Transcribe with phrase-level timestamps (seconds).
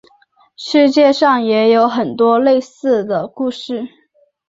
[0.57, 3.87] 世界上也有很多类似的故事。